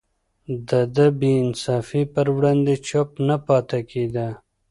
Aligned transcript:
ده 0.67 0.79
د 0.95 0.97
بې 1.19 1.31
انصافي 1.45 2.01
پر 2.13 2.27
وړاندې 2.35 2.73
چوپ 2.87 3.09
نه 3.27 3.35
پاتې 3.47 3.79
کېده. 3.91 4.27